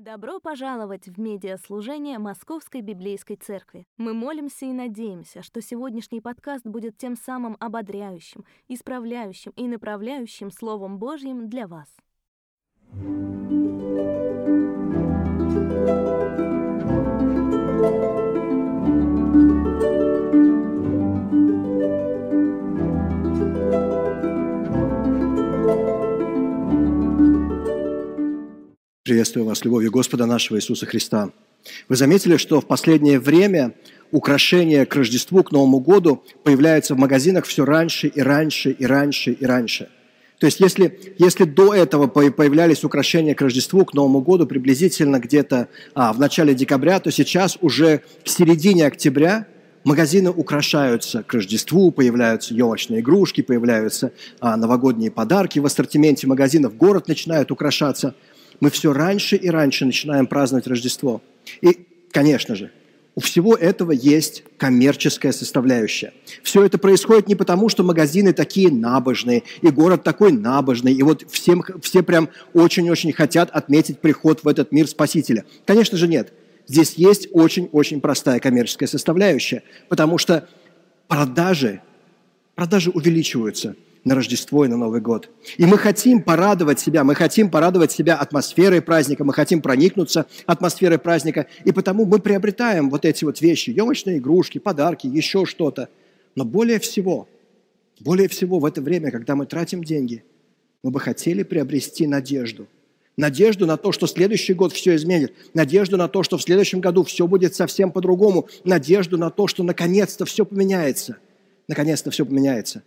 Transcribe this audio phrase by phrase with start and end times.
[0.00, 3.86] Добро пожаловать в медиаслужение Московской Библейской Церкви.
[3.98, 10.98] Мы молимся и надеемся, что сегодняшний подкаст будет тем самым ободряющим, исправляющим и направляющим Словом
[10.98, 11.94] Божьим для вас.
[29.10, 31.30] Приветствую вас любовью Господа нашего Иисуса Христа.
[31.88, 33.74] Вы заметили, что в последнее время
[34.12, 39.32] украшения к Рождеству, к Новому году появляются в магазинах все раньше и раньше и раньше
[39.32, 39.88] и раньше.
[40.38, 45.66] То есть если, если до этого появлялись украшения к Рождеству, к Новому году приблизительно где-то
[45.92, 49.48] а, в начале декабря, то сейчас уже в середине октября
[49.82, 57.08] магазины украшаются к Рождеству, появляются елочные игрушки, появляются а, новогодние подарки в ассортименте магазинов, город
[57.08, 58.14] начинает украшаться–
[58.60, 61.22] мы все раньше и раньше начинаем праздновать Рождество.
[61.60, 62.70] И, конечно же,
[63.16, 66.12] у всего этого есть коммерческая составляющая.
[66.42, 71.24] Все это происходит не потому, что магазины такие набожные, и город такой набожный, и вот
[71.30, 75.44] всем, все прям очень-очень хотят отметить приход в этот мир Спасителя.
[75.66, 76.32] Конечно же, нет.
[76.66, 80.48] Здесь есть очень-очень простая коммерческая составляющая, потому что
[81.08, 81.80] продажи,
[82.54, 85.30] продажи увеличиваются– на Рождество и на Новый год.
[85.58, 90.98] И мы хотим порадовать себя, мы хотим порадовать себя атмосферой праздника, мы хотим проникнуться атмосферой
[90.98, 95.88] праздника, и потому мы приобретаем вот эти вот вещи, елочные игрушки, подарки, еще что-то.
[96.34, 97.28] Но более всего,
[98.00, 100.24] более всего в это время, когда мы тратим деньги,
[100.82, 102.66] мы бы хотели приобрести надежду.
[103.16, 105.34] Надежду на то, что следующий год все изменит.
[105.52, 108.48] Надежду на то, что в следующем году все будет совсем по-другому.
[108.64, 111.18] Надежду на то, что наконец-то все поменяется.
[111.68, 112.82] Наконец-то все поменяется.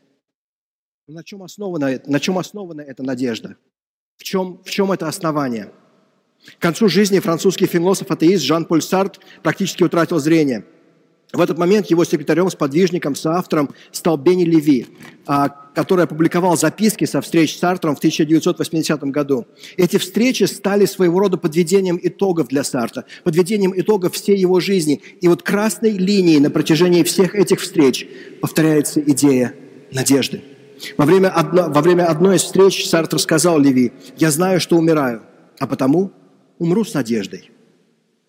[1.07, 3.57] На чем основана, на чем основана эта надежда?
[4.15, 5.69] В чем, в чем это основание?
[6.57, 10.65] К концу жизни французский философ-атеист Жан-Поль Сарт практически утратил зрение.
[11.33, 14.87] В этот момент его секретарем, сподвижником, соавтором стал Бенни Леви,
[15.25, 19.45] а, который опубликовал записки со встреч с Сартром в 1980 году.
[19.75, 25.01] Эти встречи стали своего рода подведением итогов для Сарта, подведением итогов всей его жизни.
[25.19, 28.07] И вот красной линией на протяжении всех этих встреч
[28.39, 29.53] повторяется идея
[29.91, 30.43] надежды–
[30.97, 35.23] во время, одно, во время одной из встреч Сартр сказал Леви, «Я знаю, что умираю,
[35.59, 36.11] а потому
[36.59, 37.51] умру с надеждой».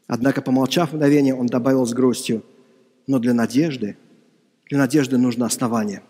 [0.06, 2.43] Однако, помолчав мгновение, он добавил с грустью,
[3.06, 3.97] «Но для надежды,
[4.69, 6.03] для надежды нужно основание.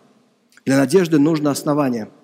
[0.65, 2.09] Для надежды нужно основание–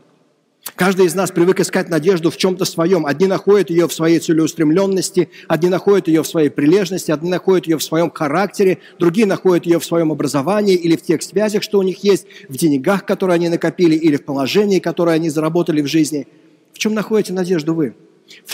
[0.75, 3.05] Каждый из нас привык искать надежду в чем-то своем.
[3.05, 7.77] Одни находят ее в своей целеустремленности, одни находят ее в своей прилежности, одни находят ее
[7.77, 11.81] в своем характере, другие находят ее в своем образовании или в тех связях, что у
[11.81, 16.27] них есть, в деньгах, которые они накопили, или в положении, которое они заработали в жизни.
[16.73, 17.95] В чем находите надежду вы?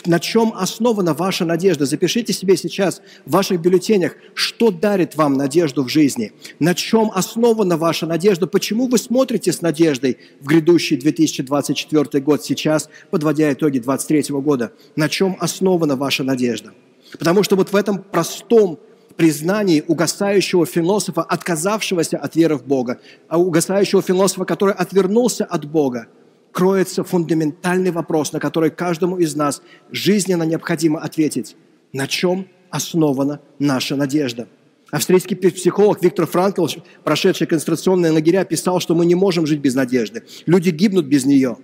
[0.05, 1.85] На чем основана ваша надежда?
[1.85, 6.31] Запишите себе сейчас в ваших бюллетенях, что дарит вам надежду в жизни.
[6.59, 8.47] На чем основана ваша надежда?
[8.47, 14.71] Почему вы смотрите с надеждой в грядущий 2024 год сейчас, подводя итоги 2023 года?
[14.95, 16.73] На чем основана ваша надежда?
[17.19, 18.79] Потому что вот в этом простом
[19.17, 26.07] признании угасающего философа, отказавшегося от веры в Бога, а угасающего философа, который отвернулся от Бога,
[26.51, 31.55] кроется фундаментальный вопрос, на который каждому из нас жизненно необходимо ответить.
[31.93, 34.47] На чем основана наша надежда?
[34.89, 36.65] Австрийский психолог Виктор Франкл,
[37.03, 40.23] прошедший концентрационные лагеря, писал, что мы не можем жить без надежды.
[40.45, 41.57] Люди гибнут без нее.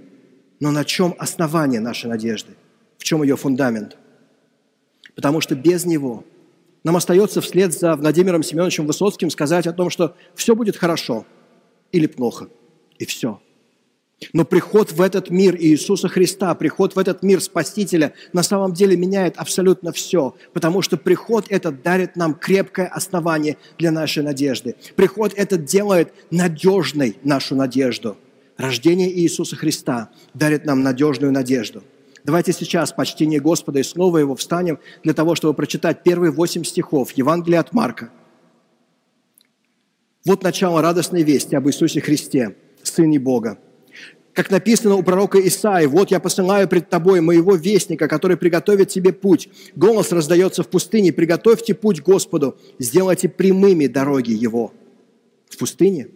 [0.59, 2.53] Но на чем основание нашей надежды?
[2.97, 3.97] В чем ее фундамент?
[5.15, 6.25] Потому что без него
[6.83, 11.25] нам остается вслед за Владимиром Семеновичем Высоцким сказать о том, что все будет хорошо
[11.91, 12.49] или плохо,
[12.97, 13.41] и все–
[14.31, 18.95] но приход в этот мир Иисуса Христа, приход в этот мир Спасителя на самом деле
[18.95, 24.75] меняет абсолютно все, потому что приход этот дарит нам крепкое основание для нашей надежды.
[24.95, 28.17] Приход этот делает надежной нашу надежду.
[28.57, 31.83] Рождение Иисуса Христа дарит нам надежную надежду.
[32.23, 36.63] Давайте сейчас по чтению Господа и Слова Его встанем для того, чтобы прочитать первые восемь
[36.63, 38.11] стихов Евангелия от Марка.
[40.25, 43.57] Вот начало радостной вести об Иисусе Христе, Сыне Бога
[44.33, 49.13] как написано у пророка Исаи, «Вот я посылаю пред тобой моего вестника, который приготовит тебе
[49.13, 49.49] путь.
[49.75, 54.73] Голос раздается в пустыне, приготовьте путь Господу, сделайте прямыми дороги Его».
[55.49, 56.07] В пустыне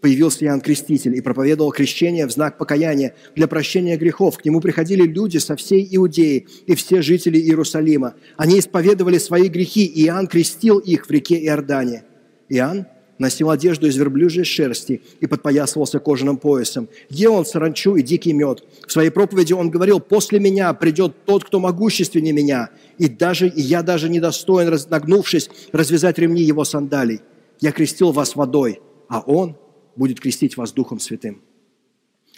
[0.00, 4.36] появился Иоанн Креститель и проповедовал крещение в знак покаяния для прощения грехов.
[4.36, 8.14] К нему приходили люди со всей Иудеи и все жители Иерусалима.
[8.36, 12.04] Они исповедовали свои грехи, и Иоанн крестил их в реке Иордане.
[12.50, 12.86] Иоанн
[13.18, 16.88] носил одежду из верблюжьей шерсти и подпоясывался кожаным поясом.
[17.08, 18.64] Ел он саранчу и дикий мед.
[18.86, 23.60] В своей проповеди он говорил, «После меня придет тот, кто могущественнее меня, и, даже, и
[23.60, 27.20] я даже недостоин, нагнувшись, развязать ремни его сандалий.
[27.60, 29.56] Я крестил вас водой, а он
[29.96, 31.42] будет крестить вас Духом Святым».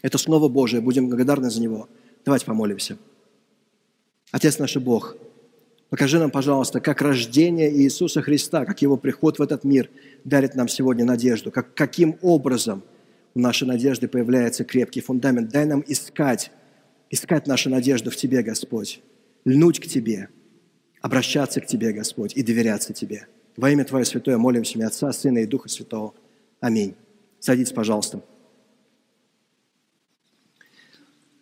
[0.02, 1.88] Это Слово Божие, будем благодарны за него.
[2.24, 2.98] Давайте помолимся.
[4.30, 5.16] Отец наш Бог,
[5.96, 9.88] покажи нам, пожалуйста, как рождение Иисуса Христа, как Его приход в этот мир
[10.24, 12.82] дарит нам сегодня надежду, как, каким образом
[13.34, 15.48] у нашей надежды появляется крепкий фундамент.
[15.48, 16.50] Дай нам искать,
[17.08, 19.00] искать нашу надежду в Тебе, Господь,
[19.46, 20.28] льнуть к Тебе,
[21.00, 23.26] обращаться к Тебе, Господь, и доверяться Тебе.
[23.56, 26.12] Во имя Твое Святое молимся имя Отца, Сына и Духа Святого.
[26.60, 26.94] Аминь.
[27.40, 28.20] Садитесь, пожалуйста.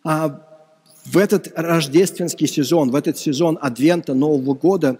[0.05, 0.54] А
[1.05, 4.99] в этот рождественский сезон, в этот сезон Адвента Нового года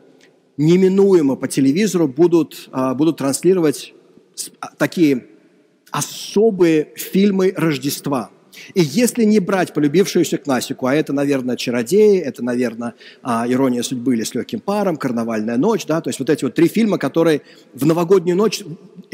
[0.57, 3.93] неминуемо по телевизору будут, а, будут транслировать
[4.59, 5.25] а, такие
[5.91, 8.29] особые фильмы Рождества.
[8.73, 14.15] И если не брать полюбившуюся классику, а это, наверное, «Чародеи», это, наверное, а, «Ирония судьбы»
[14.15, 17.41] или «С легким паром», «Карнавальная ночь», да, то есть вот эти вот три фильма, которые
[17.73, 18.63] в новогоднюю ночь,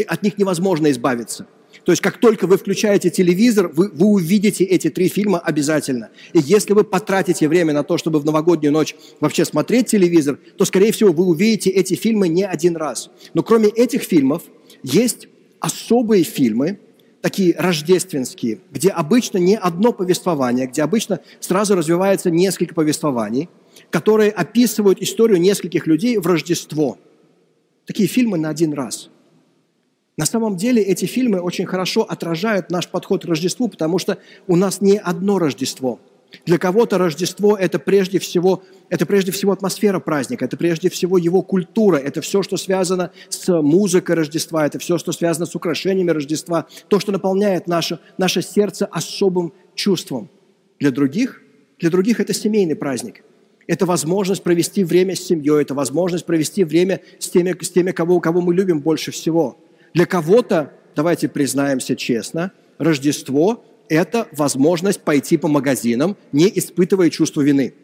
[0.07, 1.47] от них невозможно избавиться–
[1.83, 6.09] то есть как только вы включаете телевизор, вы, вы увидите эти три фильма обязательно.
[6.33, 10.65] И если вы потратите время на то, чтобы в новогоднюю ночь вообще смотреть телевизор, то,
[10.65, 13.09] скорее всего, вы увидите эти фильмы не один раз.
[13.33, 14.43] Но кроме этих фильмов
[14.83, 15.27] есть
[15.59, 16.79] особые фильмы,
[17.21, 23.49] такие рождественские, где обычно не одно повествование, где обычно сразу развивается несколько повествований,
[23.89, 26.97] которые описывают историю нескольких людей в Рождество.
[27.85, 29.09] Такие фильмы на один раз–
[30.21, 34.55] на самом деле эти фильмы очень хорошо отражают наш подход к Рождеству, потому что у
[34.55, 35.99] нас не одно Рождество.
[36.45, 41.41] Для кого-то Рождество– это прежде всего, это прежде всего атмосфера праздника, это прежде всего его
[41.41, 46.67] культура, это все, что связано с музыкой Рождества, это все, что связано с украшениями Рождества,
[46.87, 50.29] то, что наполняет наше, наше сердце особым чувством.
[50.79, 51.41] Для других,
[51.79, 53.23] для других это семейный праздник–
[53.65, 58.19] это возможность провести время с семьей, это возможность провести время с теми, с теми кого,
[58.19, 59.57] кого мы любим больше всего–
[59.93, 62.51] для кого-то, давайте признаемся честно,
[62.81, 67.75] Рождество– это возможность пойти по магазинам, не испытывая чувство вины.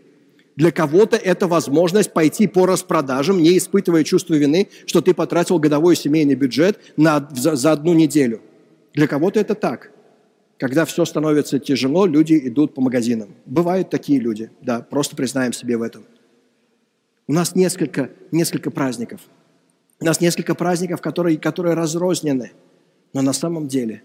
[0.56, 5.96] Для кого-то это возможность пойти по распродажам, не испытывая чувство вины, что ты потратил годовой
[5.96, 8.42] семейный бюджет на, за, за одну неделю.
[8.96, 9.92] Для кого-то это так.
[10.58, 13.36] Когда все становится тяжело, люди идут по магазинам.
[13.46, 16.06] Бывают такие люди, да, просто признаем себе в этом.
[17.28, 19.22] У нас несколько, несколько праздников–
[20.00, 22.52] у нас несколько праздников, которые, которые разрознены,
[23.14, 24.04] но на самом деле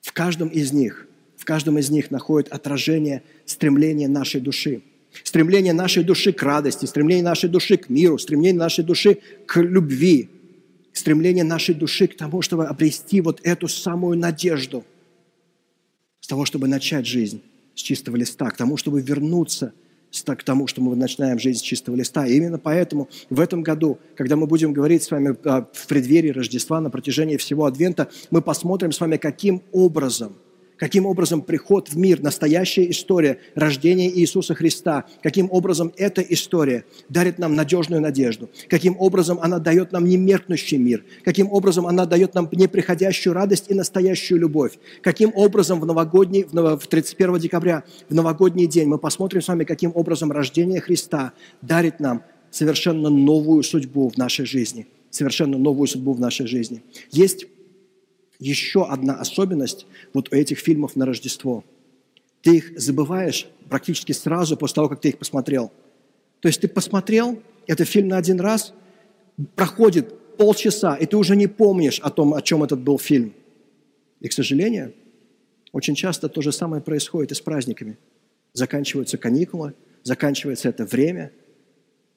[0.00, 1.06] в каждом из них,
[1.36, 4.82] в каждом из них находит отражение стремления нашей души.
[5.22, 10.30] Стремление нашей души к радости, стремление нашей души к миру, стремление нашей души к любви,
[10.92, 14.84] стремление нашей души к тому, чтобы обрести вот эту самую надежду,
[16.20, 17.42] с того, чтобы начать жизнь
[17.74, 19.72] с чистого листа, к тому, чтобы вернуться–
[20.36, 22.26] к тому, что мы начинаем жизнь с чистого листа.
[22.26, 26.30] И именно поэтому в этом году, когда мы будем говорить с вами а, в преддверии
[26.30, 30.36] Рождества на протяжении всего Адвента, мы посмотрим с вами, каким образом–
[30.78, 37.38] каким образом приход в мир, настоящая история рождения Иисуса Христа, каким образом эта история дарит
[37.38, 42.48] нам надежную надежду, каким образом она дает нам немеркнущий мир, каким образом она дает нам
[42.52, 48.88] неприходящую радость и настоящую любовь, каким образом в новогодний, в 31 декабря, в новогодний день
[48.88, 51.32] мы посмотрим с вами, каким образом рождение Христа
[51.62, 56.82] дарит нам совершенно новую судьбу в нашей жизни, совершенно новую судьбу в нашей жизни.
[57.10, 57.46] Есть
[58.38, 61.64] еще одна особенность вот у этих фильмов на Рождество.
[62.42, 65.72] Ты их забываешь практически сразу после того, как ты их посмотрел.
[66.40, 68.72] То есть ты посмотрел этот фильм на один раз,
[69.54, 73.32] проходит полчаса, и ты уже не помнишь о том, о чем этот был фильм.
[74.20, 74.94] И, к сожалению,
[75.72, 77.98] очень часто то же самое происходит и с праздниками.
[78.52, 81.32] Заканчиваются каникулы, заканчивается это время,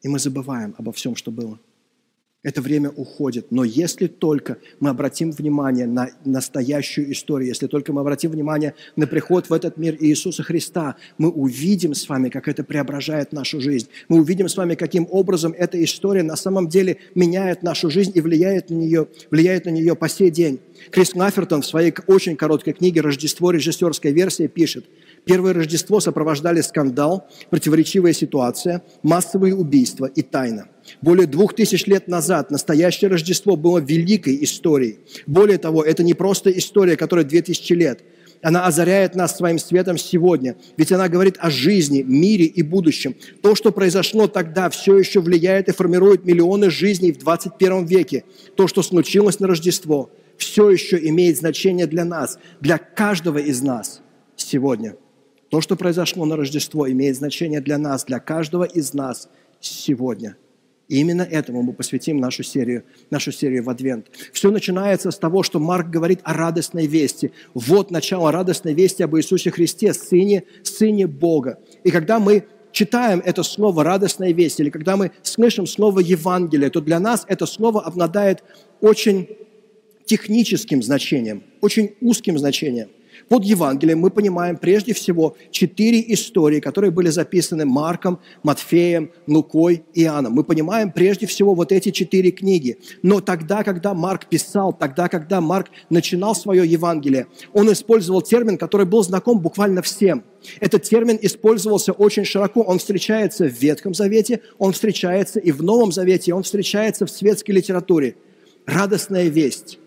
[0.02, 1.60] и мы забываем обо всем, что было.
[2.41, 3.51] Это время уходит.
[3.51, 9.08] Но если только мы обратим внимание на настоящую историю, если только мы обратим внимание на
[9.08, 13.89] приход в этот мир Иисуса Христа, мы увидим с вами, как это преображает нашу жизнь.
[14.08, 18.22] Мы увидим с вами, каким образом эта история на самом деле меняет нашу жизнь и
[18.22, 20.62] влияет на нее, влияет на нее по сей день.
[20.91, 23.51] Крис Нафертон в своей очень короткой книге «Рождество.
[23.51, 24.86] Режиссерская версия» пишет,
[25.26, 30.68] Первое Рождество сопровождали скандал, противоречивая ситуация, массовые убийства и тайна–
[31.02, 35.00] более двух тысяч лет назад настоящее Рождество было великой историей.
[35.28, 38.04] Более того, это не просто история, которая две тысячи лет.
[38.42, 40.56] Она озаряет нас своим светом сегодня.
[40.78, 43.16] Ведь она говорит о жизни, мире и будущем.
[43.42, 48.24] То, что произошло тогда, все еще влияет и формирует миллионы жизней в 21 веке.
[48.56, 54.02] То, что случилось на Рождество, все еще имеет значение для нас, для каждого из нас
[54.38, 54.96] сегодня.
[55.50, 59.29] То, что произошло на Рождество, имеет значение для нас, для каждого из нас
[59.60, 60.36] сегодня–
[60.89, 64.08] и именно этому мы посвятим нашу серию, нашу серию в Адвент.
[64.34, 67.32] Все начинается с того, что Марк говорит о радостной вести.
[67.53, 71.60] Вот начало радостной вести об Иисусе Христе, Сыне, Сыне Бога.
[71.84, 76.82] И когда мы читаем это слово «радостная весть», или когда мы слышим слово «Евангелие», то
[76.82, 78.44] для нас это слово обладает
[78.82, 79.29] очень
[80.06, 82.89] техническим значением, очень узким значением.
[83.29, 90.03] Под Евангелием мы понимаем прежде всего четыре истории, которые были записаны Марком, Матфеем, Лукой и
[90.03, 90.33] Иоанном.
[90.33, 92.79] Мы понимаем прежде всего вот эти четыре книги.
[93.03, 98.88] Но тогда, когда Марк писал, тогда, когда Марк начинал свое Евангелие, он использовал термин, который
[98.88, 100.24] был знаком буквально всем.
[100.59, 102.62] Этот термин использовался очень широко.
[102.62, 107.51] Он встречается в Ветхом Завете, он встречается и в Новом Завете, он встречается в светской
[107.51, 108.15] литературе.
[108.65, 109.77] Радостная весть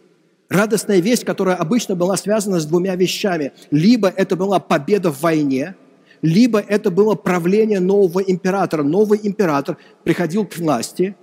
[0.52, 3.52] радостная весть, которая обычно была связана с двумя вещами.
[3.70, 5.74] Либо это была победа в войне,
[6.20, 8.82] либо это было правление нового императора.
[8.82, 11.16] Новый император приходил к власти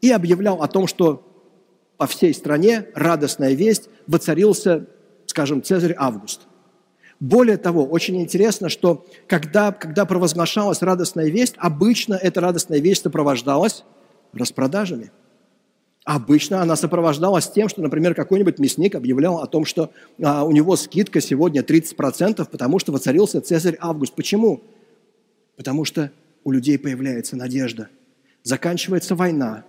[0.00, 1.22] и объявлял о том, что
[1.96, 4.86] по всей стране радостная весть воцарился,
[5.26, 6.42] скажем, Цезарь Август.
[7.18, 13.84] Более того, очень интересно, что когда, когда провозглашалась радостная весть, обычно эта радостная весть сопровождалась
[14.34, 15.10] распродажами–
[16.06, 19.90] Обычно она сопровождалась тем, что, например, какой-нибудь мясник объявлял о том, что
[20.22, 24.14] а, у него скидка сегодня 30%, потому что воцарился Цезарь Август.
[24.14, 24.62] Почему?
[25.56, 26.12] Потому что
[26.44, 27.88] у людей появляется надежда.
[28.44, 29.64] Заканчивается война,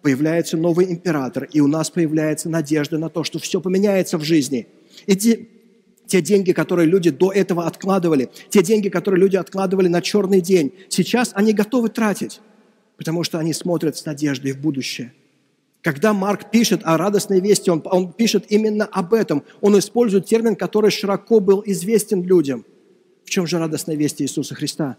[0.00, 4.68] появляется новый император, и у нас появляется надежда на то, что все поменяется в жизни.
[5.06, 5.48] И те,
[6.06, 10.72] те деньги, которые люди до этого откладывали, те деньги, которые люди откладывали на черный день,
[10.88, 12.40] сейчас они готовы тратить,
[12.96, 15.12] потому что они смотрят с надеждой в будущее–
[15.82, 19.42] когда Марк пишет о радостной вести, он, он пишет именно об этом.
[19.60, 22.64] Он использует термин, который широко был известен людям.
[23.24, 24.96] В чем же радостная весть Иисуса Христа?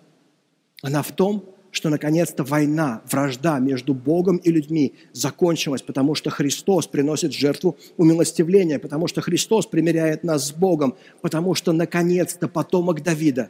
[0.81, 6.87] Она в том, что наконец-то война, вражда между Богом и людьми закончилась, потому что Христос
[6.87, 13.49] приносит жертву умилостивления, потому что Христос примиряет нас с Богом, потому что наконец-то потомок Давида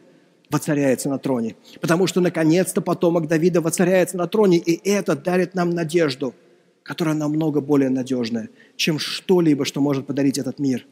[0.51, 5.69] воцаряется на троне, потому что наконец-то потомок Давида воцаряется на троне, и это дарит нам
[5.71, 6.35] надежду–
[6.83, 10.85] которая намного более надежная, чем что-либо, что может подарить этот мир.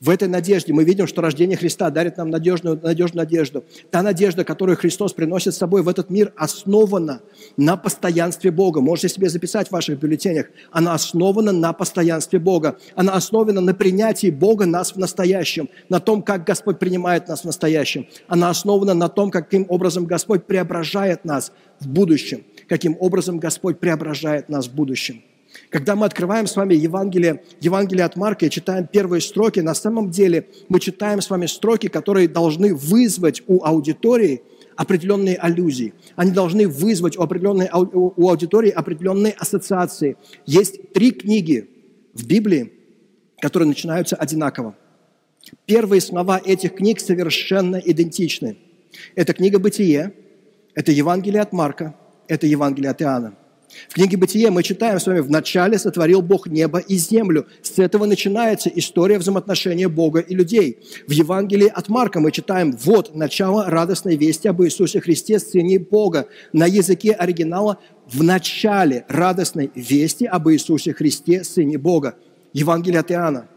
[0.00, 3.64] В этой надежде мы видим, что рождение Христа дарит нам надежную, надежную надежду.
[3.90, 7.22] Та надежда, которую Христос приносит с собой в этот мир, основана
[7.56, 8.80] на постоянстве Бога.
[8.80, 10.46] Можете себе записать в ваших бюллетенях.
[10.70, 12.78] Она основана на постоянстве Бога.
[12.94, 17.44] Она основана на принятии Бога нас в настоящем, на том, как Господь принимает нас в
[17.44, 18.06] настоящем.
[18.28, 22.44] Она основана на том, каким образом Господь преображает нас в будущем.
[22.68, 25.22] Каким образом Господь преображает нас в будущем.
[25.74, 30.08] Когда мы открываем с вами Евангелие, Евангелие от Марка и читаем первые строки, на самом
[30.08, 34.42] деле мы читаем с вами строки, которые должны вызвать у аудитории
[34.76, 35.92] определенные аллюзии.
[36.14, 40.16] Они должны вызвать у, определенной, у аудитории определенные ассоциации.
[40.46, 41.68] Есть три книги
[42.12, 42.72] в Библии,
[43.40, 44.76] которые начинаются одинаково.
[45.66, 48.58] Первые слова этих книг совершенно идентичны.
[49.16, 50.14] Это книга «Бытие»,
[50.76, 51.96] это Евангелие от Марка,
[52.28, 53.38] это Евангелие от Иоанна.
[53.88, 57.46] В книге «Бытие» мы читаем с вами «В начале сотворил Бог небо и землю».
[57.62, 60.78] С этого начинается история взаимоотношения Бога и людей.
[61.06, 66.26] В Евангелии от Марка мы читаем «Вот начало радостной вести об Иисусе Христе, Сыне Бога».
[66.52, 72.16] На языке оригинала «В начале радостной вести об Иисусе Христе, Сыне Бога».
[72.52, 73.48] Евангелие от Иоанна.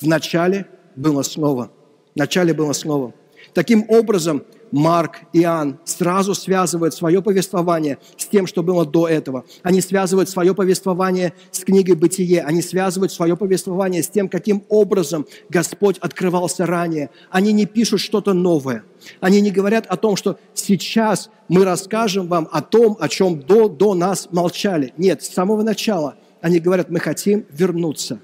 [0.00, 1.70] В начале было Слово.
[2.14, 3.14] В начале было Слово.
[3.54, 9.44] Таким образом, Марк, Иоанн сразу связывают свое повествование с тем, что было до этого.
[9.62, 12.42] Они связывают свое повествование с книгой «Бытие».
[12.42, 17.10] Они связывают свое повествование с тем, каким образом Господь открывался ранее.
[17.30, 18.84] Они не пишут что-то новое.
[19.20, 23.68] Они не говорят о том, что сейчас мы расскажем вам о том, о чем до,
[23.68, 24.94] до нас молчали.
[24.96, 28.20] Нет, с самого начала они говорят, мы хотим вернуться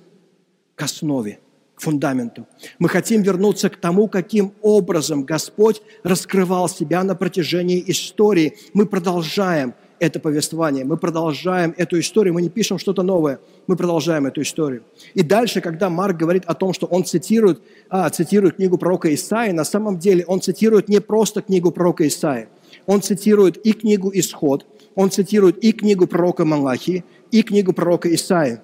[0.74, 1.40] к основе–
[1.80, 2.46] фундаменту.
[2.78, 8.56] Мы хотим вернуться к тому, каким образом Господь раскрывал себя на протяжении истории.
[8.74, 14.26] Мы продолжаем это повествование, мы продолжаем эту историю, мы не пишем что-то новое, мы продолжаем
[14.26, 14.82] эту историю.
[15.14, 19.50] И дальше, когда Марк говорит о том, что он цитирует, а, цитирует книгу пророка Исаи,
[19.50, 22.48] на самом деле он цитирует не просто книгу пророка Исаи,
[22.86, 28.60] он цитирует и книгу Исход, он цитирует и книгу пророка Малахии, и книгу пророка Исаи.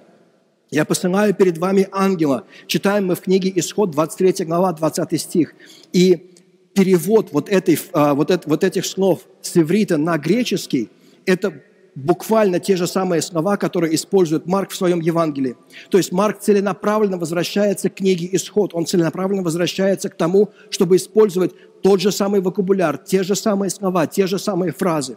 [0.71, 2.45] Я посылаю перед вами ангела.
[2.67, 5.55] Читаем мы в книге Исход, 23 глава, 20 стих.
[5.93, 6.31] И
[6.75, 10.91] перевод вот, этой, а, вот, это, вот этих слов с иврита на греческий–
[11.27, 11.63] это
[11.95, 15.57] буквально те же самые слова, которые использует Марк в своем Евангелии.
[15.91, 18.75] То есть Марк целенаправленно возвращается к книге «Исход».
[18.75, 21.53] Он целенаправленно возвращается к тому, чтобы использовать
[21.83, 25.17] тот же самый вокабуляр, те же самые слова, те же самые фразы.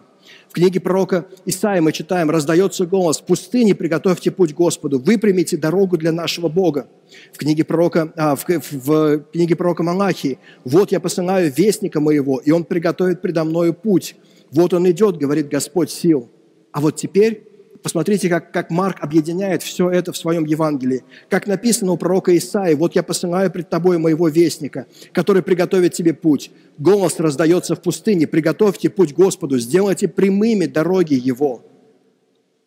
[0.49, 5.97] В книге пророка Исаия мы читаем, раздается голос, в пустыне приготовьте путь Господу, выпрямите дорогу
[5.97, 6.87] для нашего Бога.
[7.33, 12.39] В книге пророка, а, в, в, в книге пророка Малахии, вот я посылаю вестника моего,
[12.39, 14.15] и он приготовит предо мною путь.
[14.51, 16.29] Вот он идет, говорит Господь сил.
[16.71, 17.43] А вот теперь
[17.81, 21.03] посмотрите, как, как Марк объединяет все это в своем Евангелии.
[21.29, 26.13] Как написано у пророка Исаи, «Вот я посылаю пред тобой моего вестника, который приготовит тебе
[26.13, 26.51] путь.
[26.77, 31.65] Голос раздается в пустыне, приготовьте путь Господу, сделайте прямыми дороги Его».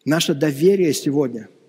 [0.04, 1.48] Наше доверие сегодня–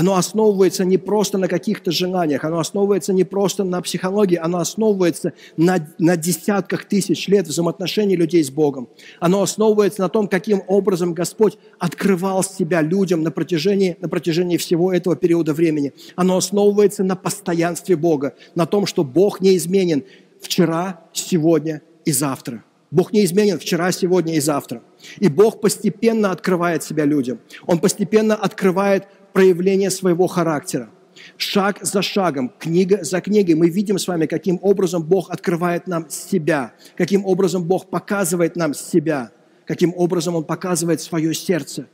[0.00, 5.34] оно основывается не просто на каких-то желаниях, оно основывается не просто на психологии, оно основывается
[5.58, 8.88] на, на десятках тысяч лет взаимоотношений людей с Богом.
[9.18, 14.90] Оно основывается на том, каким образом Господь открывал себя людям на протяжении, на протяжении всего
[14.90, 15.92] этого периода времени.
[16.16, 20.04] Оно основывается на постоянстве Бога, на том, что Бог неизменен
[20.40, 22.64] вчера, сегодня и завтра.
[22.90, 24.82] Бог не изменен вчера, сегодня и завтра.
[25.18, 27.38] И Бог постепенно открывает себя людям.
[27.66, 30.90] Он постепенно открывает проявление своего характера.
[31.36, 36.08] Шаг за шагом, книга за книгой мы видим с вами, каким образом Бог открывает нам
[36.08, 39.30] себя, каким образом Бог показывает нам себя,
[39.66, 41.86] каким образом Он показывает свое сердце.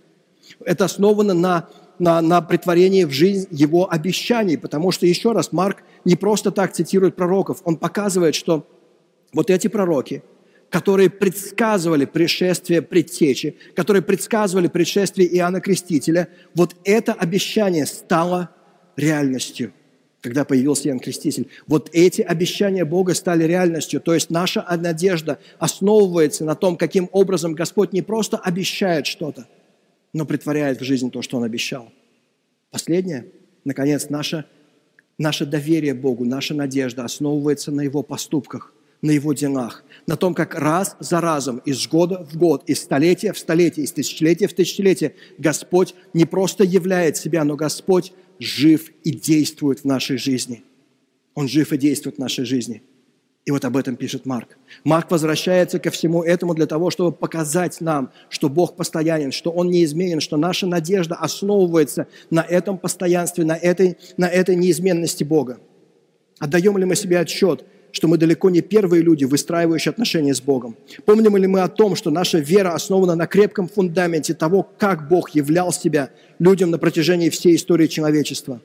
[0.64, 5.82] Это основано на, на, на притворении в жизнь Его обещаний, потому что, еще раз, Марк
[6.04, 8.66] не просто так цитирует пророков, он показывает, что
[9.34, 10.22] вот эти пророки–
[10.70, 18.50] которые предсказывали пришествие предтечи, которые предсказывали пришествие Иоанна Крестителя, вот это обещание стало
[18.96, 19.72] реальностью,
[20.20, 21.48] когда появился Иоанн Креститель.
[21.66, 27.54] Вот эти обещания Бога стали реальностью, то есть наша надежда основывается на том, каким образом
[27.54, 29.46] Господь не просто обещает что-то,
[30.12, 31.92] но притворяет в жизнь то, что Он обещал.
[32.70, 33.26] Последнее,
[33.64, 34.46] наконец, наше,
[35.16, 38.72] наше доверие Богу, наша надежда основывается на Его поступках
[39.02, 43.32] на его делах, на том, как раз за разом, из года в год, из столетия
[43.32, 49.10] в столетие, из тысячелетия в тысячелетие Господь не просто являет себя, но Господь жив и
[49.10, 50.62] действует в нашей жизни.
[51.34, 52.82] Он жив и действует в нашей жизни.
[53.46, 54.58] И вот об этом пишет Марк.
[54.82, 59.70] Марк возвращается ко всему этому для того, чтобы показать нам, что Бог постоянен, что Он
[59.70, 65.60] неизменен, что наша надежда основывается на этом постоянстве, на этой, на этой неизменности Бога.
[66.38, 67.64] Отдаем ли мы себе отчет–
[67.96, 70.76] что мы далеко не первые люди, выстраивающие отношения с Богом?
[71.06, 75.30] Помним ли мы о том, что наша вера основана на крепком фундаменте того, как Бог
[75.30, 78.60] являл себя людям на протяжении всей истории человечества?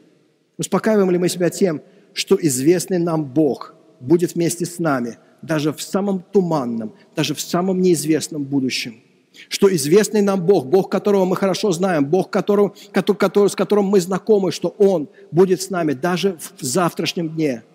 [0.57, 1.81] Успокаиваем ли мы себя тем,
[2.13, 7.81] что известный нам Бог будет вместе с нами, даже в самом туманном, даже в самом
[7.81, 9.01] неизвестном будущем?
[9.47, 13.85] Что известный нам Бог, Бог, которого мы хорошо знаем, Бог, которого, который, который, с которым
[13.85, 17.63] мы знакомы, что Он будет с нами даже в завтрашнем дне–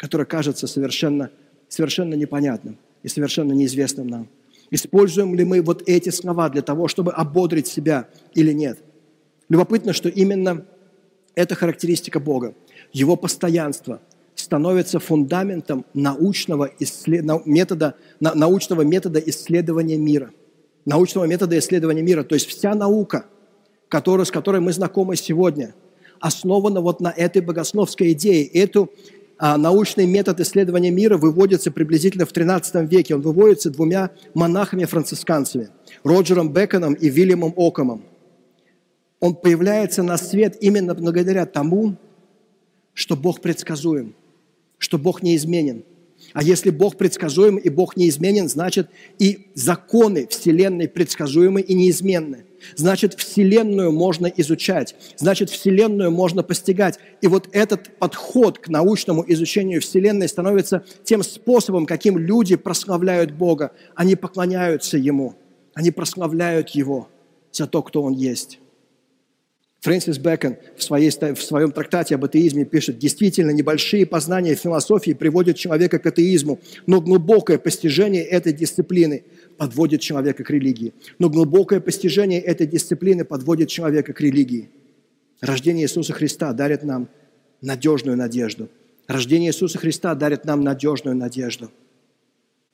[0.00, 1.30] которое кажется совершенно,
[1.68, 4.28] совершенно непонятным и совершенно неизвестным нам.
[4.70, 8.78] Используем ли мы вот эти слова для того, чтобы ободрить себя или нет?
[9.50, 10.64] Любопытно, что именно
[11.34, 12.54] эта характеристика Бога,
[12.94, 14.00] Его постоянство
[14.34, 17.22] становится фундаментом научного, исслед...
[17.44, 20.30] метода, научного метода исследования мира.
[20.84, 22.22] Научного метода исследования мира.
[22.22, 23.26] То есть вся наука,
[23.88, 25.74] которая, с которой мы знакомы сегодня,
[26.20, 28.46] основана вот на этой богословской идее.
[28.46, 28.90] Эту
[29.42, 33.14] а научный метод исследования мира выводится приблизительно в XIII веке.
[33.14, 35.70] Он выводится двумя монахами-францисканцами,
[36.04, 38.04] Роджером Беконом и Вильямом Окомом.
[39.18, 41.96] Он появляется на свет именно благодаря тому,
[42.92, 44.14] что Бог предсказуем,
[44.76, 45.84] что Бог неизменен.
[46.32, 52.44] А если Бог предсказуем и Бог неизменен, значит и законы Вселенной предсказуемы и неизменны.
[52.76, 56.98] Значит, Вселенную можно изучать, значит, Вселенную можно постигать.
[57.22, 63.72] И вот этот подход к научному изучению Вселенной становится тем способом, каким люди прославляют Бога.
[63.94, 65.36] Они поклоняются Ему,
[65.74, 67.08] они прославляют Его
[67.50, 68.58] за то, кто Он есть.
[69.80, 75.56] Фрэнсис Бэкон в, своей, в своем трактате об атеизме пишет, действительно, небольшие познания философии приводят
[75.56, 79.24] человека к атеизму, но глубокое постижение этой дисциплины
[79.56, 80.92] подводит человека к религии.
[81.18, 84.68] Но глубокое постижение этой дисциплины подводит человека к религии.
[85.40, 87.08] Рождение Иисуса Христа дарит нам
[87.62, 88.68] надежную надежду.
[89.06, 91.70] Рождение Иисуса Христа дарит нам надежную надежду.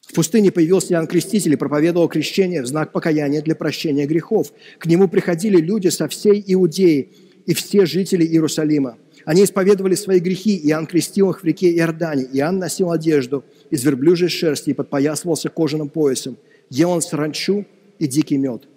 [0.07, 4.53] В пустыне появился Иоанн Креститель и проповедовал крещение в знак покаяния для прощения грехов.
[4.79, 7.11] К нему приходили люди со всей Иудеи
[7.45, 8.99] и все жители Иерусалима.
[9.25, 12.29] Они исповедовали свои грехи, Иоанн крестил их в реке Иордане.
[12.33, 16.37] Иоанн носил одежду из верблюжьей шерсти и подпоясывался кожаным поясом.
[16.71, 17.66] Ел он саранчу
[17.99, 18.69] и дикий мед.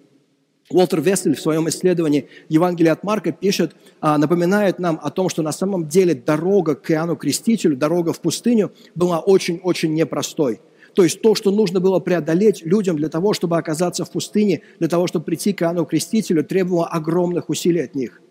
[0.72, 5.42] Уолтер Вессель в своем исследовании Евангелия от Марка пишет, а, напоминает нам о том, что
[5.42, 10.60] на самом деле дорога к Иоанну Крестителю, дорога в пустыню была очень-очень непростой.
[10.94, 14.88] То есть то, что нужно было преодолеть людям для того, чтобы оказаться в пустыне, для
[14.88, 18.22] того, чтобы прийти к Иоанну Крестителю, требовало огромных усилий от них.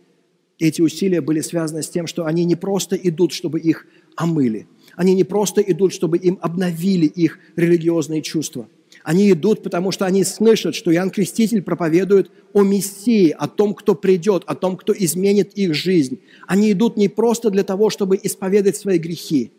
[0.58, 4.66] Эти усилия были связаны с тем, что они не просто идут, чтобы их омыли.
[4.96, 8.68] Они не просто идут, чтобы им обновили их религиозные чувства–
[9.08, 13.94] они идут, потому что они слышат, что Иоанн Креститель проповедует о Мессии, о том, кто
[13.94, 16.20] придет, о том, кто изменит их жизнь.
[16.46, 19.52] Они идут не просто для того, чтобы исповедать свои грехи.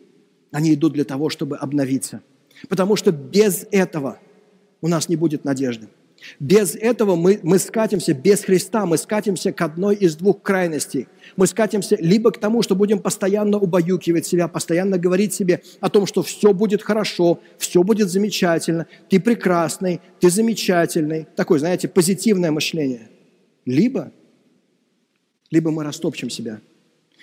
[0.52, 2.22] Они идут для того, чтобы обновиться.
[2.68, 4.18] Потому что без этого
[4.80, 5.88] у нас не будет надежды.
[6.38, 11.08] Без этого мы, мы скатимся, без Христа мы скатимся к одной из двух крайностей.
[11.36, 16.06] Мы скатимся либо к тому, что будем постоянно убаюкивать себя, постоянно говорить себе о том,
[16.06, 21.26] что все будет хорошо, все будет замечательно, ты прекрасный, ты замечательный.
[21.36, 23.08] Такое, знаете, позитивное мышление.
[23.64, 24.12] Либо,
[25.50, 26.60] либо мы растопчем себя.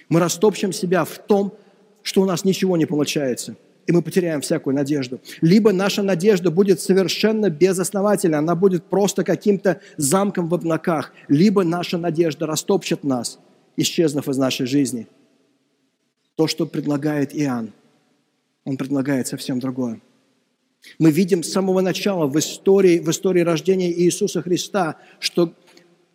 [0.10, 1.54] Мы растопчем себя в том,
[2.02, 3.56] что у нас ничего не получается–
[3.88, 5.21] и мы потеряем всякую надежду.
[5.41, 11.97] Либо наша надежда будет совершенно безосновательна, она будет просто каким-то замком в облаках, либо наша
[11.97, 13.39] надежда растопчет нас,
[13.78, 15.08] исчезнув из нашей жизни.
[16.36, 17.71] То, что предлагает Иоанн,
[18.65, 20.02] он предлагает совсем другое.
[21.00, 25.54] Мы видим с самого начала в истории, в истории рождения Иисуса Христа, что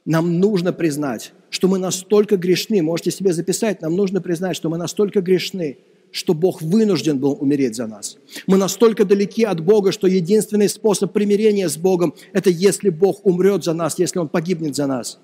[0.04, 4.76] нам нужно признать, что мы настолько грешны, можете себе записать, нам нужно признать, что мы
[4.76, 5.78] настолько грешны–
[6.12, 8.18] что Бог вынужден был умереть за нас.
[8.46, 13.64] Мы настолько далеки от Бога, что единственный способ примирения с Богом– это если Бог умрет
[13.64, 15.18] за нас, если Он погибнет за нас.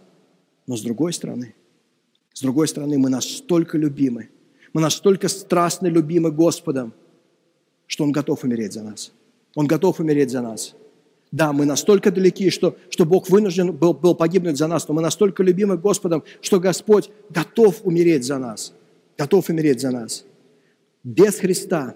[0.66, 1.55] Но с другой стороны,
[2.33, 4.31] с другой стороны, мы настолько любимы,
[4.72, 6.94] мы настолько страстно любимы Господом,
[7.87, 9.12] что Он готов умереть за нас.
[9.55, 10.74] Он готов умереть за нас.
[11.31, 15.03] Да, мы настолько далеки, что, что Бог вынужден был, был погибнуть за нас, но мы
[15.03, 18.72] настолько любимы Господом, что Господь готов умереть за нас.
[19.18, 20.24] Готов умереть за нас
[21.05, 21.95] без Христа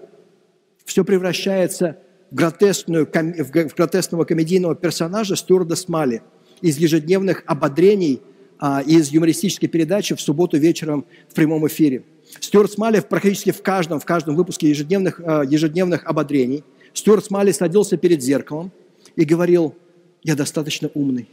[0.85, 1.99] все превращается
[2.31, 6.21] в, гротескную, в гротескного комедийного персонажа Стюарда Смали
[6.61, 8.21] из ежедневных ободрений,
[8.59, 12.03] а, из юмористической передачи в субботу вечером в прямом эфире.
[12.39, 16.63] Стюарт Смали практически в каждом, в каждом выпуске ежедневных, а, ежедневных ободрений
[16.93, 18.71] Стюарт Смали садился перед зеркалом
[19.15, 19.75] и говорил,
[20.23, 21.29] я достаточно умный,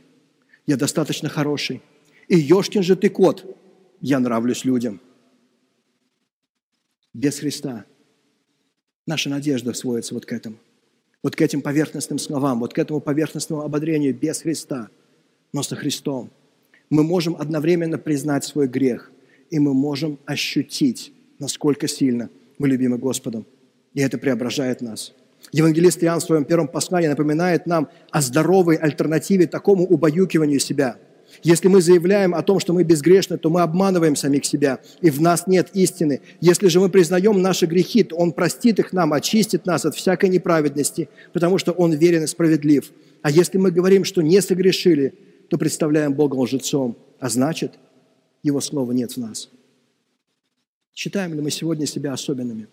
[0.67, 1.83] я достаточно хороший,
[2.29, 3.45] и ешкин же ты кот,
[4.01, 5.01] я нравлюсь людям–
[7.15, 7.85] без Христа.
[9.07, 10.57] Наша надежда сводится вот к этому.
[11.23, 14.89] Вот к этим поверхностным словам, вот к этому поверхностному ободрению без Христа,
[15.53, 16.31] но со Христом.
[16.89, 19.13] Мы можем одновременно признать свой грех,
[19.51, 23.47] и мы можем ощутить, насколько сильно мы любимы Господом.
[23.95, 25.13] И это преображает нас.
[25.53, 30.97] Евангелист Иоанн в своем первом послании напоминает нам о здоровой альтернативе такому убаюкиванию себя–
[31.43, 35.21] если мы заявляем о том, что мы безгрешны, то мы обманываем самих себя, и в
[35.21, 36.21] нас нет истины.
[36.41, 40.29] Если же мы признаем наши грехи, то Он простит их нам, очистит нас от всякой
[40.29, 42.91] неправедности, потому что Он верен и справедлив.
[43.23, 45.15] А если мы говорим, что не согрешили,
[45.49, 47.79] то представляем Бога лжецом, а значит,
[48.43, 49.51] Его слова нет в нас.
[50.95, 52.69] Считаем ли мы сегодня себя особенными?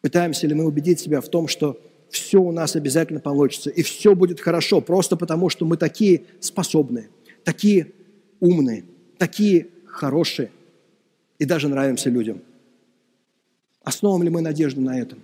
[0.00, 1.80] Пытаемся ли мы убедить себя в том, что
[2.14, 7.08] все у нас обязательно получится, и все будет хорошо, просто потому что мы такие способные,
[7.44, 7.92] такие
[8.40, 8.84] умные,
[9.18, 10.50] такие хорошие,
[11.38, 12.42] и даже нравимся людям.
[13.82, 15.20] Основываем ли мы надежду на этом?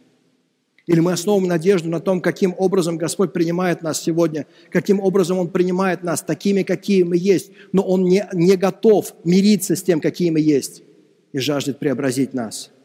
[0.87, 5.48] Или мы основываем надежду на том, каким образом Господь принимает нас сегодня, каким образом Он
[5.48, 10.31] принимает нас такими, какие мы есть, но Он не, не готов мириться с тем, какие
[10.31, 10.83] мы есть,
[11.33, 12.70] и жаждет преобразить нас–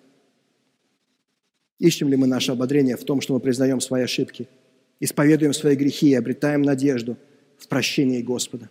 [1.79, 4.47] Ищем ли мы наше ободрение в том, что мы признаем свои ошибки,
[4.99, 7.17] исповедуем свои грехи и обретаем надежду
[7.57, 8.69] в прощении Господа?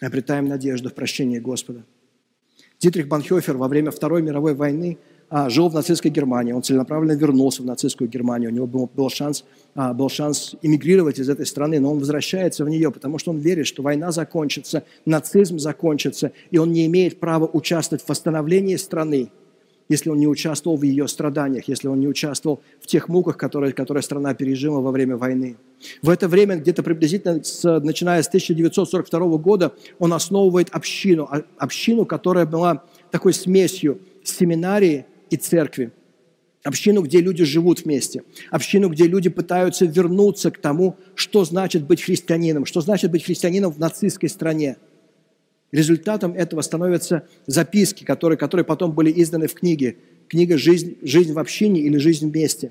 [0.00, 1.84] Обретаем надежду в прощении Господа.
[2.80, 4.98] Дитрих Банхёфер во время Второй мировой войны
[5.30, 6.52] а, жил в нацистской Германии.
[6.52, 8.50] Он целенаправленно вернулся в нацистскую Германию.
[8.50, 12.64] У него был, был, шанс, а, был шанс эмигрировать из этой страны, но он возвращается
[12.64, 17.20] в нее, потому что он верит, что война закончится, нацизм закончится, и он не имеет
[17.20, 19.30] права участвовать в восстановлении страны,
[19.88, 23.72] если он не участвовал в ее страданиях, если он не участвовал в тех муках, которые,
[23.72, 25.56] которые страна пережила во время войны.
[26.02, 32.06] В это время, где-то приблизительно с, начиная с 1942 года, он основывает общину, а, общину,
[32.06, 35.92] которая была такой смесью семинарии и церкви.
[36.62, 38.22] Общину, где люди живут вместе.
[38.50, 43.70] Общину, где люди пытаются вернуться к тому, что значит быть христианином, что значит быть христианином
[43.70, 44.78] в нацистской стране.
[45.74, 49.96] Результатом этого становятся записки, которые, которые потом были изданы в книге.
[50.28, 52.70] Книга «Жизнь, «Жизнь в общине» или «Жизнь вместе».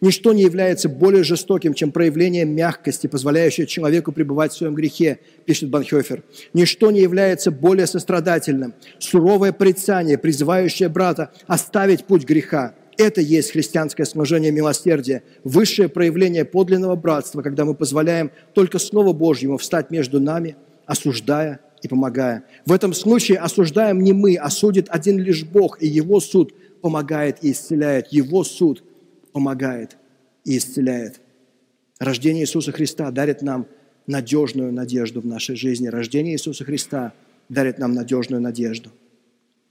[0.00, 5.68] Ничто не является более жестоким, чем проявление мягкости, позволяющее человеку пребывать в своем грехе, пишет
[5.68, 6.22] Банхёфер.
[6.54, 8.72] Ничто не является более сострадательным.
[9.00, 12.76] Суровое порицание, призывающее брата оставить путь греха.
[12.96, 19.56] Это есть христианское служение милосердия, высшее проявление подлинного братства, когда мы позволяем только Слову Божьему
[19.56, 20.54] встать между нами,
[20.86, 22.44] осуждая и помогая.
[22.66, 27.38] В этом случае осуждаем не мы, а судит один лишь Бог, и Его суд помогает
[27.42, 28.08] и исцеляет.
[28.12, 28.82] Его суд
[29.32, 29.96] помогает
[30.44, 31.20] и исцеляет.
[31.98, 33.66] Рождение Иисуса Христа дарит нам
[34.06, 35.88] надежную надежду в нашей жизни.
[35.88, 37.12] Рождение Иисуса Христа
[37.48, 38.90] дарит нам надежную надежду.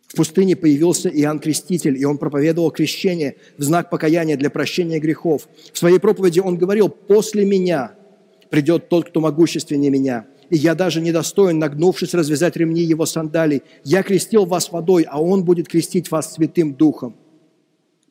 [0.07, 5.49] В пустыне появился Иоанн Креститель, и он проповедовал крещение в знак покаяния для прощения грехов.
[5.73, 7.93] В своей проповеди он говорил, «После меня
[8.49, 13.63] придет тот, кто могущественнее меня, и я даже недостоин, нагнувшись, развязать ремни его сандалий.
[13.83, 17.15] Я крестил вас водой, а он будет крестить вас Святым Духом».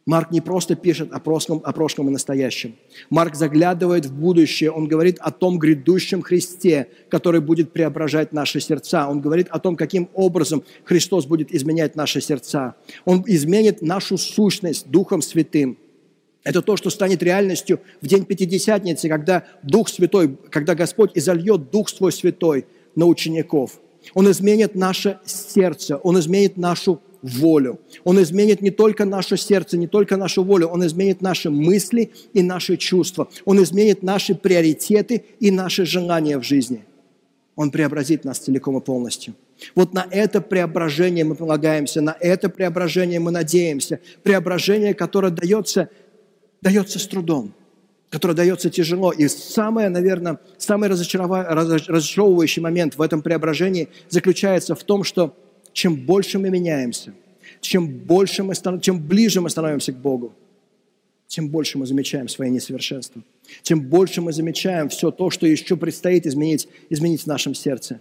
[0.07, 2.77] Марк не просто пишет о прошлом, о прошлом и настоящем.
[3.11, 4.71] Марк заглядывает в будущее.
[4.71, 9.09] Он говорит о том грядущем Христе, который будет преображать наши сердца.
[9.09, 12.77] Он говорит о том, каким образом Христос будет изменять наши сердца.
[13.05, 15.77] Он изменит нашу сущность Духом Святым.
[16.47, 21.89] Это то, что станет реальностью в день Пятидесятницы, когда Дух Святой, когда Господь изольет Дух
[21.89, 23.81] Свой Святой на учеников.
[24.15, 27.81] Он изменит наше сердце, Он изменит нашу волю.
[28.05, 32.45] Он изменит не только наше сердце, не только нашу волю, Он изменит наши мысли и
[32.45, 33.29] наши чувства.
[33.45, 36.85] Он изменит наши приоритеты и наши желания в жизни.
[37.57, 39.35] Он преобразит нас целиком и полностью.
[39.75, 44.01] Вот на это преображение мы полагаемся, на это преображение мы надеемся.
[44.23, 45.89] Преображение, которое дается,
[46.67, 47.55] дается с трудом,
[48.11, 49.13] которое дается тяжело.
[49.13, 55.37] И самое, наверное, самый разочаровывающий момент в этом преображении заключается в том, что
[55.73, 57.13] чем больше мы меняемся,
[57.61, 60.35] чем, больше мы, чем ближе мы становимся к Богу,
[61.29, 63.23] тем больше мы замечаем свои несовершенства,
[63.63, 68.01] тем больше мы замечаем все то, что еще предстоит изменить, изменить в нашем сердце.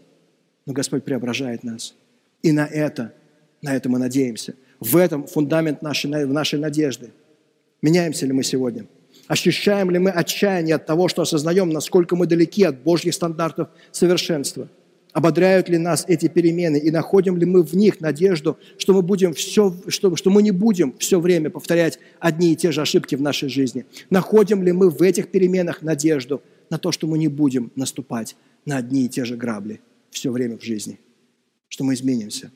[0.66, 1.94] Но Господь преображает нас.
[2.42, 3.14] И на это,
[3.62, 4.56] на это мы надеемся.
[4.80, 7.12] В этом фундамент нашей, нашей надежды.
[7.82, 8.88] Меняемся ли мы сегодня?
[9.28, 14.70] Ощущаем ли мы отчаяние от того, что осознаем, насколько мы далеки от Божьих стандартов совершенства–
[15.16, 19.34] Ободряют ли нас эти перемены и находим ли мы в них надежду, что мы, будем
[19.34, 23.22] все, что, что мы не будем все время повторять одни и те же ошибки в
[23.22, 23.86] нашей жизни?
[24.10, 28.36] Находим ли мы в этих переменах надежду на то, что мы не будем наступать
[28.66, 31.00] на одни и те же грабли все время в жизни?
[31.70, 32.52] Что мы изменимся?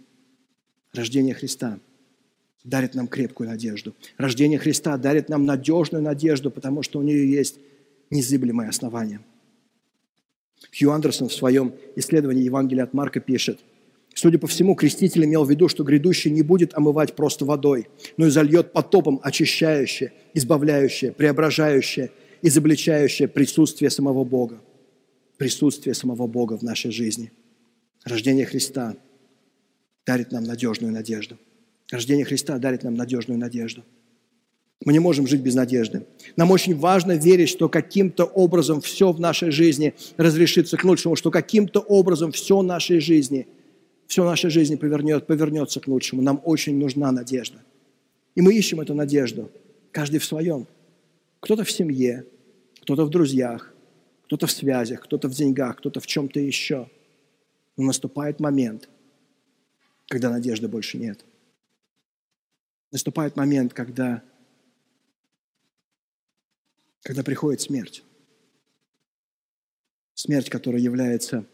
[0.92, 1.80] Рождение Христа
[2.64, 3.96] дарит нам крепкую надежду.
[4.18, 7.60] Рождение Христа дарит нам надежную надежду, потому что у нее есть
[8.10, 9.22] незыблемое основание–
[10.78, 13.60] Хью Андерсон в своем исследовании Евангелия от Марка пишет,
[14.16, 18.26] Судя по всему, креститель имел в виду, что грядущий не будет омывать просто водой, но
[18.26, 24.60] и зальет потопом очищающее, избавляющее, преображающее, изобличающее присутствие самого Бога.
[25.38, 27.32] Присутствие самого Бога в нашей жизни.
[28.04, 28.98] Рождение Христа
[30.06, 31.38] дарит нам надежную надежду.
[31.92, 33.84] Рождение Христа дарит нам надежную надежду–
[34.86, 36.06] мы не можем жить без надежды.
[36.38, 41.32] Нам очень важно верить, что каким-то образом все в нашей жизни разрешится к лучшему, что
[41.32, 43.48] каким-то образом все в нашей жизни,
[44.08, 46.22] все в нашей жизни повернет, повернется к лучшему.
[46.22, 47.58] Нам очень нужна надежда.
[48.36, 49.52] И мы ищем эту надежду,
[49.92, 50.66] каждый в своем.
[51.42, 52.26] Кто-то в семье,
[52.82, 53.74] кто-то в друзьях,
[54.28, 56.90] кто-то в связях, кто-то в деньгах, кто-то в чем-то еще.
[57.76, 58.88] Но наступает момент,
[60.08, 61.26] когда надежды больше нет.
[62.92, 64.24] Наступает момент, когда
[67.04, 68.04] когда приходит смерть.
[70.14, 71.46] Смерть, которая является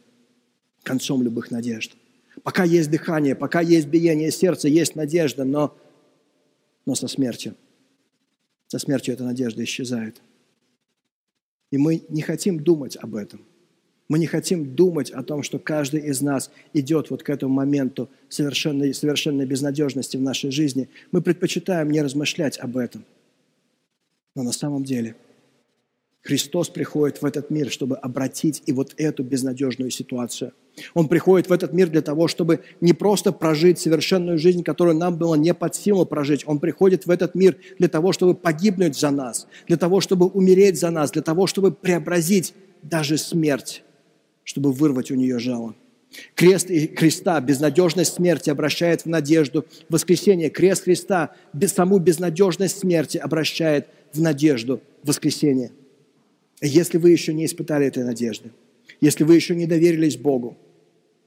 [0.83, 1.95] концом любых надежд.
[2.43, 5.77] Пока есть дыхание, пока есть биение сердца, есть надежда, но,
[6.85, 7.55] но со смертью,
[8.67, 10.21] со смертью эта надежда исчезает.
[11.71, 13.45] И мы не хотим думать об этом.
[14.07, 18.09] Мы не хотим думать о том, что каждый из нас идет вот к этому моменту
[18.29, 20.89] совершенной, совершенной безнадежности в нашей жизни.
[21.11, 23.03] Мы предпочитаем не размышлять об этом.
[24.35, 25.15] Но на самом деле–
[26.25, 30.53] Христос приходит в этот мир, чтобы обратить и вот эту безнадежную ситуацию.
[30.95, 35.17] Он приходит в этот мир для того, чтобы не просто прожить совершенную жизнь, которую нам
[35.17, 36.41] было не под силу прожить.
[36.47, 40.79] Он приходит в этот мир для того, чтобы погибнуть за нас, для того, чтобы умереть
[40.79, 43.83] за нас, для того, чтобы преобразить даже смерть,
[44.45, 45.75] чтобы вырвать у нее жало.
[46.33, 50.49] Крест и Христа, безнадежность смерти обращает в надежду воскресение.
[50.49, 55.71] Крест Христа, без, саму безнадежность смерти обращает в надежду воскресения.
[56.61, 58.51] Если вы еще не испытали этой надежды,
[59.01, 60.55] если вы еще не доверились Богу,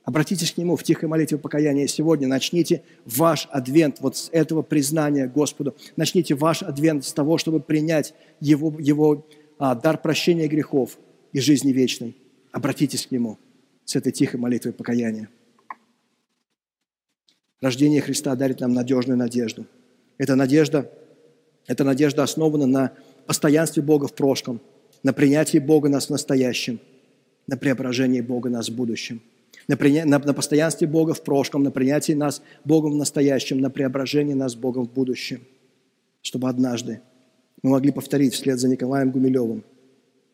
[0.05, 2.27] Обратитесь к Нему в тихой молитве покаяния сегодня.
[2.29, 5.77] Начните ваш адвент вот с этого признания Господу.
[5.97, 9.27] Начните ваш адвент с того, чтобы принять Его, его
[9.59, 10.99] а, дар прощения грехов
[11.35, 12.17] и жизни вечной.
[12.59, 13.39] Обратитесь к Нему
[13.85, 15.29] с этой тихой молитвой покаяния.
[17.61, 19.65] Рождение Христа дарит нам надежную надежду.
[20.19, 20.91] Эта надежда,
[21.69, 22.93] эта надежда основана на
[23.27, 24.61] постоянстве Бога в прошлом,
[25.05, 26.81] на принятии Бога нас в настоящем,
[27.47, 29.23] на преображении Бога нас в будущем–
[29.69, 34.35] на, на, на постоянстве Бога в прошлом, на принятии нас Богом в настоящем, на преображении
[34.35, 35.43] нас Богом в будущем,
[36.23, 37.03] чтобы однажды
[37.63, 39.63] мы могли повторить вслед за Николаем Гумилевым.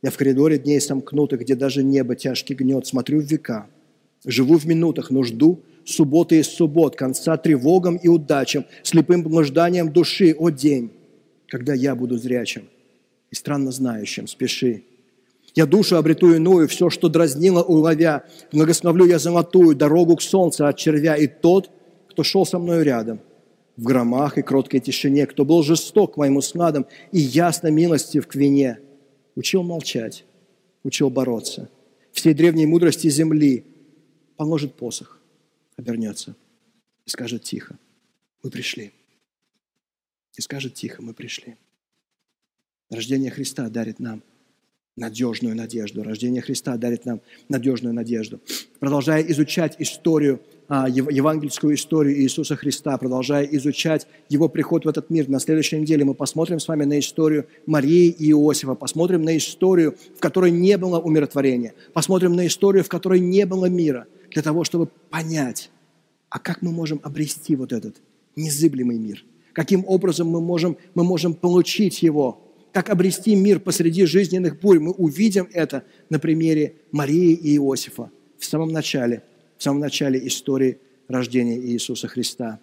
[0.04, 3.68] Я в коридоре дней сомкнутых, где даже небо тяжкий гнет, смотрю в века,
[4.26, 10.36] живу в минутах, но жду субботы и суббот, конца тревогам и удачам, слепым блужданием души,
[10.38, 10.90] о день,
[11.48, 12.68] когда я буду зрячим
[13.30, 14.82] и странно знающим, спеши,
[15.54, 18.24] я душу обрету иную, все, что дразнило, уловя.
[18.52, 21.16] Многословлю я золотую дорогу к солнцу от червя.
[21.16, 21.70] И тот,
[22.10, 23.20] кто шел со мною рядом,
[23.78, 28.26] в громах и кроткой тишине, кто был жесток к моему снадам и ясно милости в
[28.26, 28.80] квине,
[29.34, 30.24] учил молчать,
[30.82, 31.70] учил бороться.
[32.12, 33.64] Всей древней мудрости земли
[34.36, 35.20] положит посох,
[35.76, 36.36] обернется
[37.06, 37.78] и скажет тихо,
[38.42, 38.92] мы пришли.
[40.36, 41.56] И скажет тихо, мы пришли.
[42.90, 44.22] Рождение Христа дарит нам–
[44.96, 46.04] надежную надежду.
[46.04, 48.40] Рождение Христа дарит нам надежную надежду.
[48.78, 55.28] Продолжая изучать историю, а, евангельскую историю Иисуса Христа, продолжая изучать Его приход в этот мир,
[55.28, 59.96] на следующей неделе мы посмотрим с вами на историю Марии и Иосифа, посмотрим на историю,
[60.16, 64.62] в которой не было умиротворения, посмотрим на историю, в которой не было мира, для того,
[64.62, 65.70] чтобы понять,
[66.28, 67.96] а как мы можем обрести вот этот
[68.36, 72.43] незыблемый мир, каким образом мы можем, мы можем получить его,
[72.74, 74.80] как обрести мир посреди жизненных бурь.
[74.80, 79.22] Мы увидим это на примере Марии и Иосифа в самом начале,
[79.56, 82.58] в самом начале истории рождения Иисуса Христа.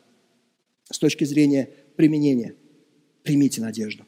[0.91, 2.55] С точки зрения применения,
[3.23, 4.05] примите надежду.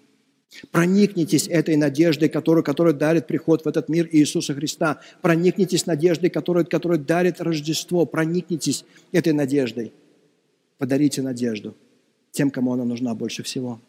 [0.72, 5.00] Проникнитесь этой надеждой, которую, которую дарит приход в этот мир Иисуса Христа.
[5.22, 8.06] Проникнитесь надеждой, которую, которую дарит Рождество.
[8.06, 9.94] Проникнитесь этой надеждой.
[10.78, 11.78] Подарите надежду
[12.32, 13.80] тем, кому она нужна больше всего.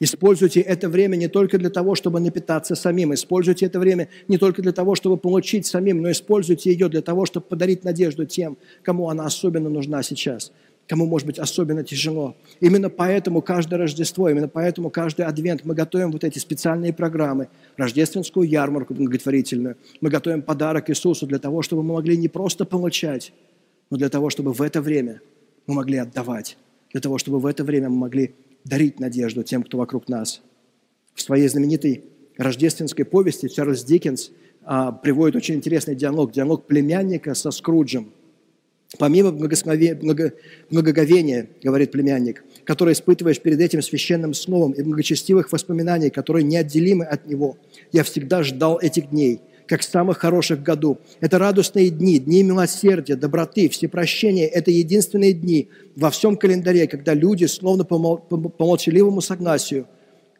[0.00, 4.62] Используйте это время не только для того, чтобы напитаться самим, используйте это время не только
[4.62, 9.10] для того, чтобы получить самим, но используйте ее для того, чтобы подарить надежду тем, кому
[9.10, 10.50] она особенно нужна сейчас,
[10.88, 12.36] кому, может быть, особенно тяжело.
[12.60, 18.48] Именно поэтому каждое Рождество, именно поэтому каждый Адвент мы готовим вот эти специальные программы, рождественскую
[18.48, 19.76] ярмарку благотворительную.
[20.00, 23.32] Мы готовим подарок Иисусу для того, чтобы мы могли не просто получать,
[23.90, 25.20] но для того, чтобы в это время
[25.66, 26.56] мы могли отдавать,
[26.90, 30.42] для того, чтобы в это время мы могли дарить надежду тем, кто вокруг нас.
[31.14, 32.04] В своей знаменитой
[32.36, 34.30] рождественской повести Чарльз Диккенс
[34.64, 38.12] а, приводит очень интересный диалог, диалог племянника со Скруджем.
[38.98, 47.06] Помимо многоговения, говорит племянник, который испытываешь перед этим священным словом и многочестивых воспоминаний, которые неотделимы
[47.06, 47.56] от него,
[47.90, 50.98] я всегда ждал этих дней– как самых хороших в году.
[51.20, 54.46] Это радостные дни, дни милосердия, доброты, всепрощения.
[54.46, 59.86] Это единственные дни во всем календаре, когда люди, словно по, по молчаливому согласию,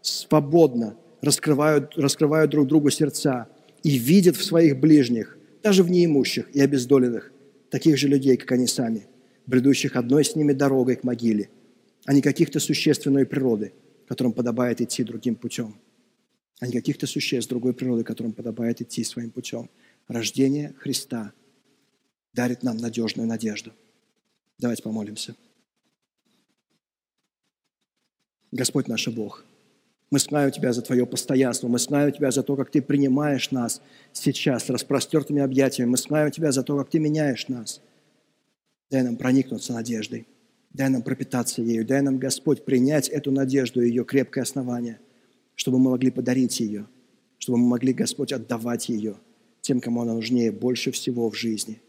[0.01, 3.49] свободно раскрывают, раскрывают друг другу сердца
[3.83, 7.33] и видят в своих ближних, даже в неимущих и обездоленных,
[7.71, 9.07] таких же людей, как они сами,
[9.47, 11.49] бредущих одной с ними дорогой к могиле,
[12.05, 13.73] а не каких-то существенной природы,
[14.09, 15.77] которым подобает идти другим путем
[16.63, 19.69] а не каких-то существ другой природы, которым подобает идти своим путем.
[20.07, 21.33] Рождение Христа
[22.35, 23.73] дарит нам надежную надежду.
[24.61, 25.35] Давайте помолимся.
[28.53, 29.45] Господь наш Бог,
[30.13, 33.83] мы славим Тебя за Твое постоянство, мы славим Тебя за то, как Ты принимаешь нас
[34.13, 37.81] сейчас с распростертыми объятиями, мы славим Тебя за то, как Ты меняешь нас.
[38.89, 40.29] Дай нам проникнуться надеждой,
[40.71, 45.01] дай нам пропитаться ею, дай нам, Господь, принять эту надежду и ее крепкое основание–
[45.55, 46.87] чтобы мы могли подарить ее,
[47.39, 49.17] чтобы мы могли, Господь, отдавать ее
[49.61, 51.81] тем, кому она нужнее больше всего в жизни.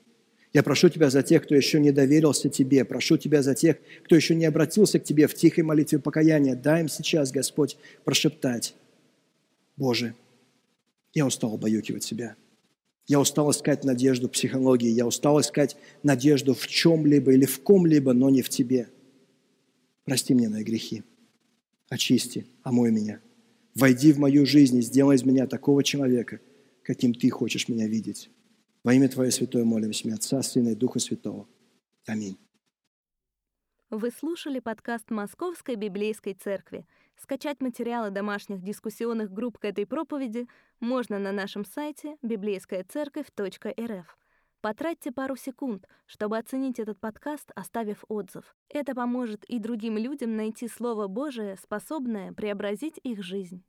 [0.54, 4.16] Я прошу Тебя за тех, кто еще не доверился Тебе, прошу Тебя за тех, кто
[4.16, 6.56] еще не обратился к Тебе в тихой молитве покаяния.
[6.56, 8.76] Дай им сейчас, Господь, прошептать,
[9.76, 10.14] Боже,
[11.14, 12.36] я устал обаюкивать себя.
[13.08, 18.14] Я устал искать надежду в психологии, я устал искать надежду в чем-либо или в ком-либо,
[18.14, 18.88] но не в Тебе.
[20.06, 21.04] Прости мне мои грехи.
[21.90, 23.20] Очисти, омой меня–
[23.76, 26.40] Войди в мою жизнь и сделай из меня такого человека,
[26.84, 28.30] каким Ты хочешь меня видеть.
[28.84, 31.48] Во имя Твое Святое молимся, имя Отца, Сына и Духа Святого.
[32.06, 32.38] Аминь.
[33.90, 36.86] Вы слушали подкаст Московской Библейской Церкви.
[37.16, 40.48] Скачать материалы домашних дискуссионных групп к этой проповеди
[40.80, 44.18] можно на нашем сайте библейская церковь.рф.
[44.62, 48.56] Потратьте пару секунд, чтобы оценить этот подкаст, оставив отзыв.
[48.70, 53.64] Это поможет и другим людям найти Слово Божие, способное преобразить их жизнь.